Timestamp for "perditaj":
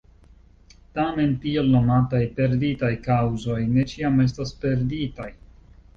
2.39-2.91, 4.65-5.29